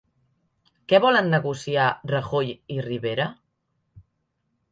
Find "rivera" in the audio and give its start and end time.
2.87-3.27